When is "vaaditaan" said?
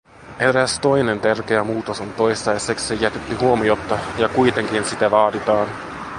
5.11-5.67